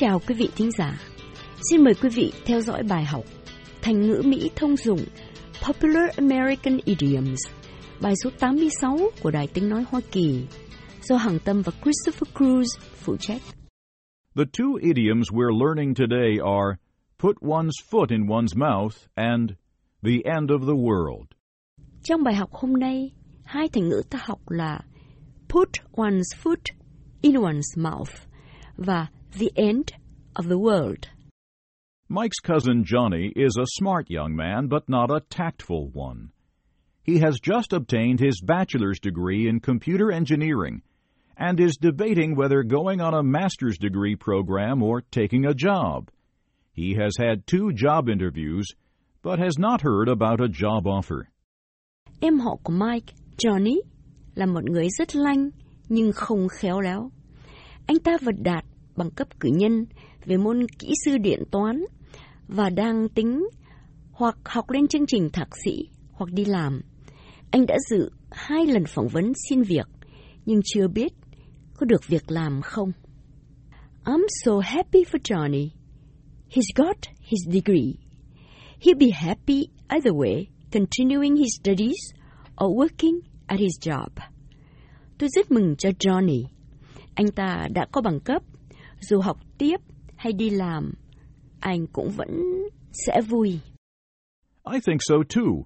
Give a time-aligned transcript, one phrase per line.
[0.00, 1.00] chào quý vị thính giả.
[1.70, 3.24] Xin mời quý vị theo dõi bài học
[3.82, 4.98] Thành ngữ Mỹ thông dụng
[5.66, 7.38] Popular American Idioms,
[8.02, 10.46] bài số 86 của Đài Tiếng Nói Hoa Kỳ,
[11.02, 12.64] do Hằng Tâm và Christopher Cruz
[12.94, 13.40] phụ trách.
[14.36, 16.76] The two idioms we're learning today are
[17.18, 19.50] put one's foot in one's mouth and
[20.02, 21.26] the end of the world.
[22.02, 23.10] Trong bài học hôm nay,
[23.44, 24.80] hai thành ngữ ta học là
[25.48, 26.74] put one's foot
[27.22, 28.10] in one's mouth
[28.76, 29.92] và the end
[30.36, 31.08] of the world.
[32.08, 36.30] Mike's cousin Johnny is a smart young man, but not a tactful one.
[37.02, 40.82] He has just obtained his bachelor's degree in computer engineering
[41.36, 46.10] and is debating whether going on a master's degree program or taking a job.
[46.72, 48.66] He has had two job interviews,
[49.22, 51.28] but has not heard about a job offer.
[52.20, 53.80] Em họ của Mike, Johnny,
[54.34, 55.50] là một người rất lanh
[55.88, 57.10] nhưng không khéo léo.
[57.86, 58.64] Anh ta vật đạt
[59.00, 59.86] bằng cấp cử nhân
[60.24, 61.84] về môn kỹ sư điện toán
[62.48, 63.48] và đang tính
[64.12, 66.80] hoặc học lên chương trình thạc sĩ hoặc đi làm.
[67.50, 69.86] Anh đã dự hai lần phỏng vấn xin việc
[70.46, 71.12] nhưng chưa biết
[71.74, 72.92] có được việc làm không.
[74.04, 75.68] I'm so happy for Johnny.
[76.50, 77.92] He's got his degree.
[78.80, 81.98] He'll be happy either way, continuing his studies
[82.64, 84.08] or working at his job.
[85.18, 86.44] Tôi rất mừng cho Johnny.
[87.14, 88.42] Anh ta đã có bằng cấp,
[89.00, 89.76] dù học tiếp
[90.16, 90.92] hay đi làm,
[91.60, 92.28] anh cũng vẫn
[92.92, 93.60] sẽ vui.
[94.72, 95.64] I think so too.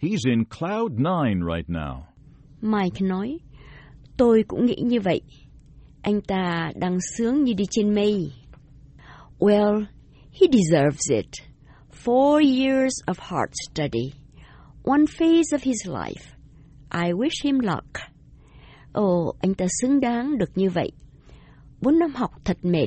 [0.00, 2.02] He's in cloud nine right now.
[2.60, 3.38] Mike nói,
[4.16, 5.20] tôi cũng nghĩ như vậy.
[6.02, 8.32] Anh ta đang sướng như đi trên mây.
[9.38, 9.84] Well,
[10.32, 11.30] he deserves it.
[12.04, 14.12] Four years of hard study.
[14.84, 16.36] One phase of his life.
[16.90, 18.12] I wish him luck.
[18.92, 20.92] Ồ, anh ta xứng đáng được như vậy.
[21.82, 22.86] Bốn năm học thật mệt.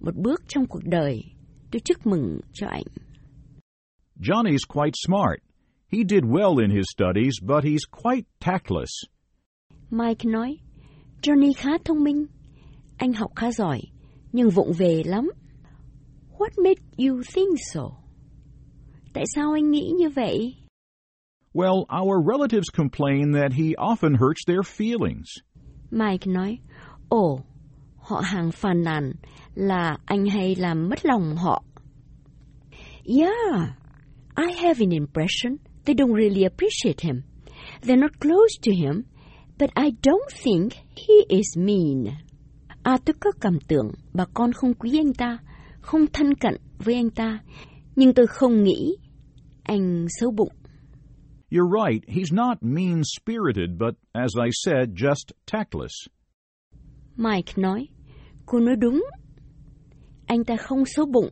[0.00, 1.22] Một bước trong cuộc đời.
[1.70, 2.82] Tôi chúc mừng cho anh.
[4.20, 5.40] Johnny's quite smart.
[5.92, 8.90] He did well in his studies, but he's quite tactless.
[9.90, 10.56] Mike nói,
[11.22, 12.26] Johnny khá thông minh.
[12.96, 13.80] Anh học khá giỏi,
[14.32, 15.30] nhưng vụng về lắm.
[16.38, 17.82] What made you think so?
[19.14, 20.54] Tại sao anh nghĩ như vậy?
[21.54, 25.26] Well, our relatives complain that he often hurts their feelings.
[25.90, 26.58] Mike nói,
[27.08, 27.40] ồ,
[28.08, 29.12] họ hàng phàn nàn
[29.54, 31.62] là anh hay làm mất lòng họ.
[33.04, 33.68] Yeah,
[34.36, 37.22] I have an impression they don't really appreciate him.
[37.82, 39.04] They're not close to him,
[39.58, 42.14] but I don't think he is mean.
[42.82, 45.38] À, tôi có cảm tưởng bà con không quý anh ta,
[45.80, 47.38] không thân cận với anh ta,
[47.96, 48.96] nhưng tôi không nghĩ
[49.62, 50.52] anh xấu bụng.
[51.50, 56.08] You're right, he's not mean spirited, but as I said, just tactless.
[57.16, 57.88] Mike nói,
[58.48, 59.04] cô nói đúng.
[60.26, 61.28] Anh ta không xấu bụng,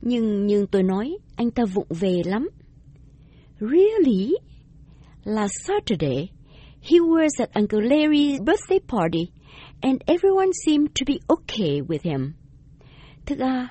[0.00, 2.48] nhưng như tôi nói, anh ta vụng về lắm.
[3.60, 4.34] Really?
[5.24, 6.28] Last Saturday,
[6.82, 9.30] he was at Uncle Larry's birthday party,
[9.80, 12.32] and everyone seemed to be okay with him.
[13.26, 13.68] Thực ra,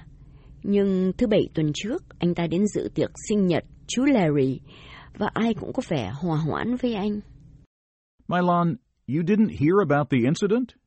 [0.64, 4.60] nhưng thứ bảy tuần trước, anh ta đến dự tiệc sinh nhật chú Larry,
[5.18, 7.20] và ai cũng có vẻ hòa hoãn với anh.
[8.28, 8.76] Milan,
[9.08, 10.81] you didn't hear about the incident?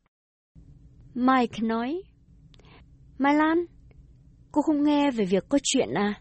[1.14, 2.02] Mike nói,
[3.18, 3.64] Mai Lan,
[4.52, 6.20] cô không nghe về việc có chuyện à?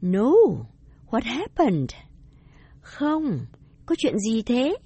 [0.00, 0.32] No,
[1.10, 1.90] what happened?
[2.80, 3.46] Không,
[3.86, 4.76] có chuyện gì thế?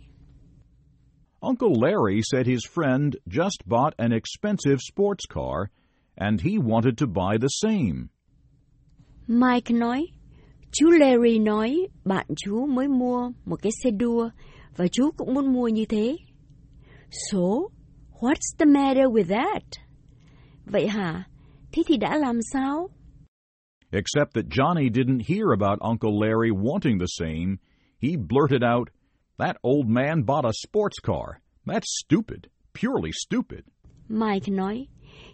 [1.41, 5.69] Uncle Larry said his friend just bought an expensive sports car
[6.15, 8.09] and he wanted to buy the same.
[9.27, 10.06] Mike nói,
[10.72, 14.28] chú Larry nói bạn chú mới mua một cái xe đua
[14.77, 16.16] và chú cũng muốn mua như thế.
[17.10, 17.38] So,
[18.24, 19.62] what's the matter with that?
[20.66, 21.24] Vậy hả?
[21.72, 22.88] Thế thì đã làm sao?
[23.91, 27.56] Except that Johnny didn't hear about Uncle Larry wanting the same,
[28.03, 28.88] he blurted out,
[29.38, 31.41] That old man bought a sports car.
[31.66, 32.47] That's stupid.
[32.72, 33.65] Purely stupid.
[34.09, 34.86] Mike nói,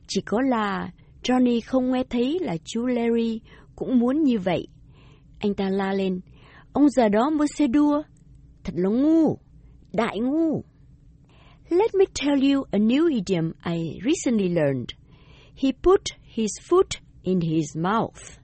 [0.08, 0.90] chỉ có là
[1.22, 3.40] Johnny không nghe thấy là chú Larry
[3.76, 4.68] cũng muốn như vậy.
[5.38, 6.20] Anh ta la lên,
[6.72, 8.02] ông già đó mua xe đua.
[8.64, 9.38] Thật là ngu,
[9.92, 10.64] đại ngu.
[11.72, 14.92] Let me tell you a new idiom I recently learned.
[15.54, 18.38] He put his foot in his mouth.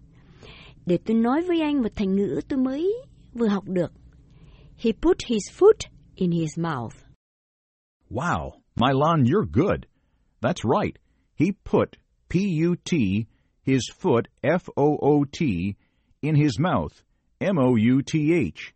[0.86, 2.94] Để tôi nói với anh một thành ngữ tôi mới
[3.34, 3.92] vừa học được.
[4.76, 6.94] He put his foot in his mouth.
[8.10, 9.86] Wow, Milan, you're good.
[10.40, 10.96] That's right.
[11.34, 11.96] He put
[12.28, 13.26] P-U-T,
[13.62, 15.74] his foot, F-O-O-T,
[16.22, 17.02] in his mouth,
[17.40, 18.74] M-O-U-T-H.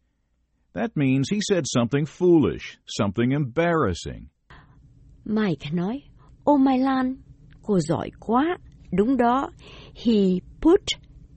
[0.73, 4.29] That means he said something foolish, something embarrassing.
[5.25, 6.03] Mike nói,
[6.45, 7.17] Ô Mai Lan,
[7.63, 8.59] Cô giỏi quá.
[8.93, 9.51] Đúng đó.
[10.05, 10.81] He put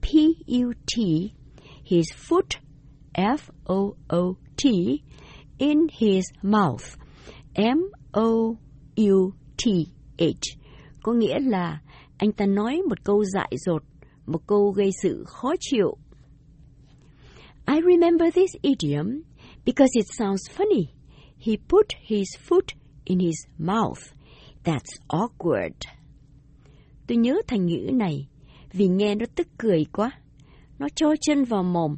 [0.02, 1.02] P-U-T,
[1.84, 2.58] his foot,
[3.14, 4.64] F-O-O-T,
[5.58, 6.98] in his mouth,
[7.54, 8.56] M-O-U-T-H.
[11.02, 11.80] Có nghĩa là
[12.16, 13.82] anh ta nói một câu dại dột,
[14.26, 15.96] một câu gây sự khó chịu.
[17.66, 19.22] I remember this idiom
[19.64, 20.86] because it sounds funny.
[21.38, 22.66] He put his foot
[23.04, 24.02] in his mouth.
[24.64, 25.74] That's awkward.
[27.06, 28.28] Tôi nhớ thành ngữ này
[28.72, 30.10] vì nghe nó tức cười quá.
[30.78, 31.96] Nó cho chân vào mồm.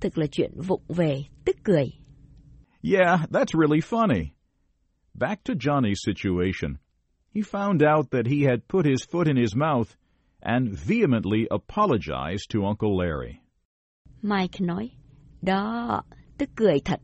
[0.00, 1.84] Thực là chuyện vụng về, tức cười.
[2.82, 4.32] Yeah, that's really funny.
[5.14, 6.78] Back to Johnny's situation.
[7.34, 9.96] He found out that he had put his foot in his mouth
[10.40, 13.40] and vehemently apologized to Uncle Larry.
[14.22, 14.90] Mike nói,
[15.42, 16.02] đó,
[16.38, 17.00] tức cười thật.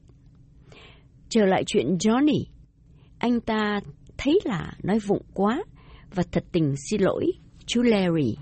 [1.29, 2.45] Trở lại chuyện Johnny,
[3.19, 3.81] anh ta
[4.19, 5.63] thấy là nói vụng quá
[6.15, 7.27] và thật tình xin lỗi
[7.67, 8.37] chú Larry.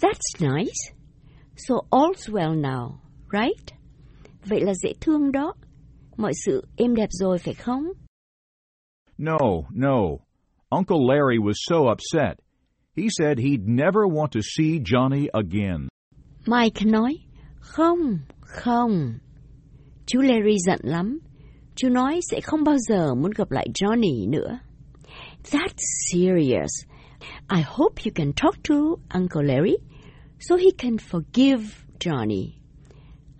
[0.00, 0.94] That's nice.
[1.56, 2.98] So all's well now,
[3.32, 3.78] right?
[4.44, 5.54] Vậy là dễ thương đó.
[6.16, 7.84] Mọi sự êm đẹp rồi phải không?
[9.18, 9.38] No,
[9.70, 10.00] no.
[10.68, 12.38] Uncle Larry was so upset.
[12.96, 15.88] He said he'd never want to see Johnny again.
[16.46, 17.18] Mike nói,
[17.60, 19.18] không, không.
[20.06, 21.18] Chú Larry giận lắm.
[21.76, 24.58] Chú nói sẽ không bao giờ muốn gặp lại Johnny nữa.
[25.50, 25.82] That's
[26.12, 26.70] serious.
[27.56, 28.74] I hope you can talk to
[29.08, 29.76] Uncle Larry
[30.40, 31.62] so he can forgive
[32.00, 32.50] Johnny.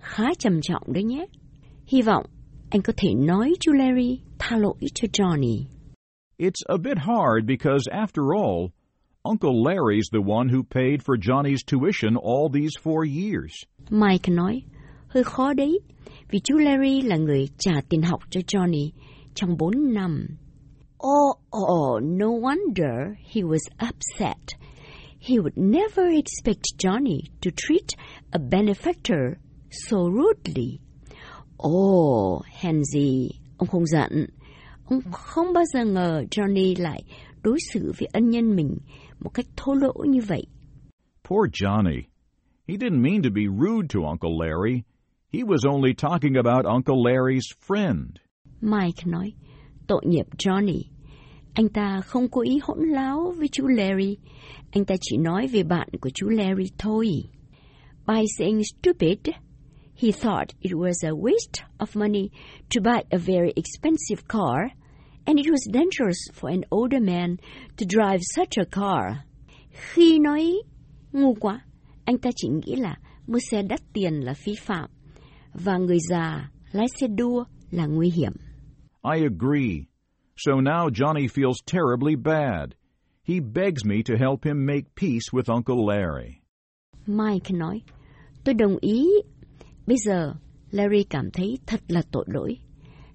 [0.01, 1.27] Khá trầm trọng đấy nhé.
[1.87, 2.27] Hy vọng
[2.71, 5.65] anh có thể nói chú Larry tha lỗi cho Johnny.
[6.39, 8.71] It's a bit hard because, after all,
[9.23, 13.53] Uncle Larry's the one who paid for Johnny's tuition all these four years.
[13.91, 14.63] Mike nói,
[15.09, 15.81] hơi khó đấy,
[16.31, 18.91] vì chú Larry là người trả tiền học cho Johnny
[19.35, 20.27] trong bốn năm.
[21.07, 24.59] Oh, oh, oh, no wonder he was upset.
[25.21, 27.87] He would never expect Johnny to treat
[28.31, 29.35] a benefactor
[29.71, 30.79] so rudely.
[31.69, 32.43] Oh,
[32.93, 34.27] gì, ông không giận.
[34.85, 37.03] Ông không bao giờ ngờ Johnny lại
[37.43, 38.79] đối xử với ân nhân mình
[39.21, 40.47] một cách thô lỗ như vậy.
[41.25, 42.03] Poor Johnny.
[42.69, 44.83] He didn't mean to be rude to Uncle Larry.
[45.33, 48.19] He was only talking about Uncle Larry's friend.
[48.61, 49.33] Mike nói,
[49.87, 50.83] tội nghiệp Johnny.
[51.55, 54.17] Anh ta không có ý hỗn láo với chú Larry.
[54.71, 57.09] Anh ta chỉ nói về bạn của chú Larry thôi.
[58.07, 59.19] By saying stupid,
[59.97, 62.31] he thought it was a waste of money
[62.75, 64.71] to buy a very expensive car,
[65.25, 67.37] and it was dangerous for an older man
[67.79, 69.17] to drive such a car.
[69.71, 70.63] Khi nói
[71.13, 71.61] ngu quá,
[72.05, 72.97] anh ta chỉ nghĩ là
[73.27, 74.91] mua xe đắt tiền là phi phạm,
[75.65, 78.33] và người già lái xe đua là nguy hiểm.
[79.15, 79.87] I agree.
[80.37, 82.71] So now Johnny feels terribly bad.
[83.25, 86.41] He begs me to help him make peace with Uncle Larry.
[87.07, 87.83] Mike nói,
[88.45, 89.09] tôi đồng ý.
[89.87, 90.35] Bây giờ,
[90.71, 92.57] Larry cảm thấy thật là tội lỗi.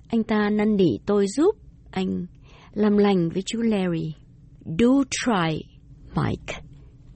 [0.08, 1.56] Anh ta năn nỉ tôi giúp
[1.92, 2.26] anh
[2.74, 4.16] làm lành với chú Larry.
[4.66, 5.64] Do try,
[6.16, 6.62] Mike.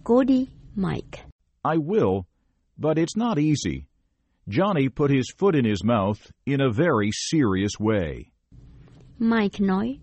[0.04, 1.26] Cố đi, Mike.
[1.64, 2.22] I will,
[2.78, 3.86] but it's not easy.
[4.48, 8.26] Johnny put his foot in his mouth in a very serious way.
[9.20, 10.00] Mike nói,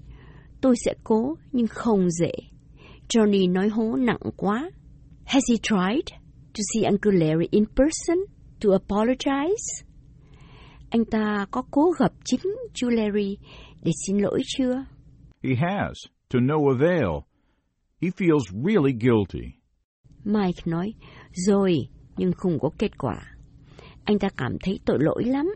[0.60, 2.32] tôi sẽ cố nhưng không dễ.
[3.08, 4.70] Johnny nói hố nặng quá.
[5.24, 6.06] Has he tried
[6.54, 8.18] to see Uncle Larry in person
[8.60, 9.84] to apologize?
[10.90, 13.38] Anh ta có cố gặp chính chú Larry
[13.82, 14.84] để xin lỗi chưa?
[15.42, 15.96] He has,
[16.28, 17.24] to no avail.
[18.02, 19.52] He feels really guilty.
[20.24, 20.94] Mike nói,
[21.32, 23.32] rồi, nhưng không có kết quả.
[24.04, 25.46] Anh ta cảm thấy tội lỗi lắm.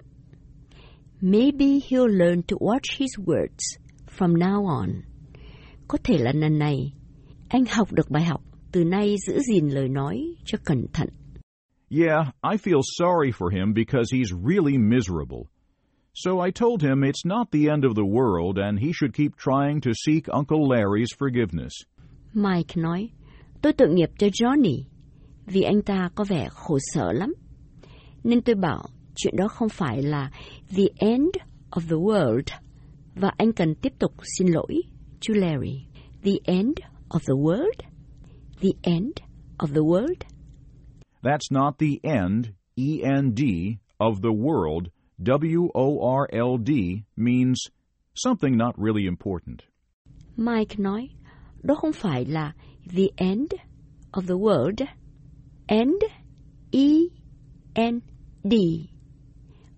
[1.20, 3.78] Maybe he'll learn to watch his words
[4.18, 4.88] from now on.
[5.88, 6.92] Có thể là lần này,
[7.48, 11.08] anh học được bài học, từ nay giữ gìn lời nói cho cẩn thận.
[11.90, 15.48] Yeah, I feel sorry for him because he's really miserable.
[16.14, 19.36] So I told him it's not the end of the world and he should keep
[19.36, 21.72] trying to seek Uncle Larry's forgiveness.
[22.32, 23.10] Mike nói,
[23.62, 24.84] tôi tội nghiệp cho Johnny,
[25.46, 27.34] vì anh ta có vẻ khổ sở lắm.
[28.26, 28.84] Nên tôi bảo
[29.16, 30.30] chuyện đó không phải là
[30.76, 31.30] the end
[31.70, 32.42] of the world,
[33.14, 34.82] và anh cần tiếp tục xin lỗi
[35.20, 35.86] chú Larry.
[36.22, 36.72] The end
[37.08, 37.80] of the world?
[38.60, 39.12] The end
[39.58, 40.20] of the world?
[41.22, 43.42] That's not the end, E N D,
[43.98, 44.86] of the world,
[45.18, 46.72] W O R L D,
[47.16, 47.58] means
[48.14, 49.60] something not really important.
[50.36, 51.08] Mike nói,
[51.62, 52.52] đó không phải là
[52.96, 53.50] the end
[54.12, 54.86] of the world.
[55.66, 56.02] End,
[56.70, 56.88] E
[57.74, 58.00] N
[58.50, 58.54] D,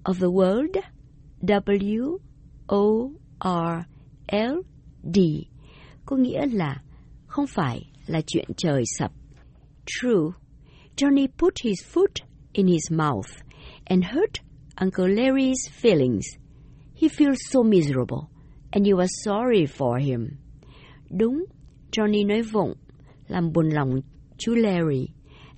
[0.05, 0.77] of the world,
[1.43, 2.19] W
[2.67, 3.11] O
[3.41, 3.85] R
[4.27, 4.61] L
[5.15, 5.19] D,
[6.07, 6.83] có nghĩa là
[7.27, 9.13] không phải là chuyện trời sập.
[9.87, 10.31] True,
[10.97, 13.31] Johnny put his foot in his mouth
[13.85, 14.33] and hurt
[14.77, 16.25] Uncle Larry's feelings.
[16.97, 18.29] He feels so miserable,
[18.71, 20.29] and you are sorry for him.
[21.11, 21.45] Đúng,
[21.93, 22.75] Johnny nói vụng,
[23.29, 24.01] làm buồn lòng
[24.39, 25.09] chú Larry.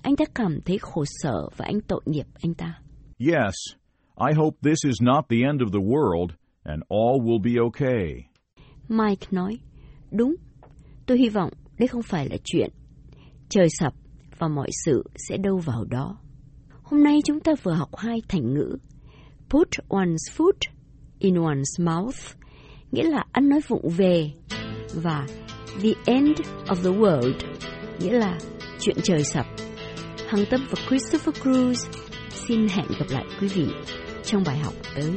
[0.01, 2.81] Anh ta cảm thấy khổ sở và anh tội nghiệp anh ta.
[3.21, 3.53] Yes,
[4.17, 8.25] I hope this is not the end of the world and all will be okay.
[8.87, 9.59] Mike nói,
[10.11, 10.35] đúng,
[11.05, 12.69] tôi hy vọng đây không phải là chuyện.
[13.49, 13.93] Trời sập
[14.37, 16.17] và mọi sự sẽ đâu vào đó.
[16.83, 18.77] Hôm nay chúng ta vừa học hai thành ngữ.
[19.49, 20.71] Put one's foot
[21.19, 22.35] in one's mouth,
[22.91, 24.31] nghĩa là ăn nói vụng về,
[24.93, 25.27] và
[25.81, 27.39] the end of the world,
[27.99, 28.39] nghĩa là
[28.79, 29.45] chuyện trời sập.
[30.27, 33.67] Hằng Tâm và Christopher Cruz xin hẹn gặp lại quý vị
[34.23, 35.11] trong bài học tới.